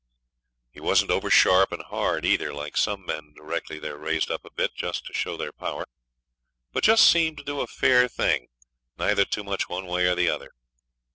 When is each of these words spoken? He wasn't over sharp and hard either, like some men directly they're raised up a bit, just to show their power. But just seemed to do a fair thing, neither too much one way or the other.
He 0.71 0.79
wasn't 0.79 1.11
over 1.11 1.29
sharp 1.29 1.71
and 1.71 1.83
hard 1.83 2.25
either, 2.25 2.51
like 2.51 2.75
some 2.75 3.05
men 3.05 3.35
directly 3.35 3.77
they're 3.77 3.99
raised 3.99 4.31
up 4.31 4.43
a 4.43 4.49
bit, 4.49 4.73
just 4.73 5.05
to 5.05 5.13
show 5.13 5.37
their 5.37 5.51
power. 5.51 5.85
But 6.73 6.83
just 6.85 7.05
seemed 7.07 7.37
to 7.37 7.43
do 7.43 7.61
a 7.61 7.67
fair 7.67 8.07
thing, 8.07 8.47
neither 8.97 9.25
too 9.25 9.43
much 9.43 9.69
one 9.69 9.85
way 9.85 10.07
or 10.07 10.15
the 10.15 10.27
other. 10.31 10.53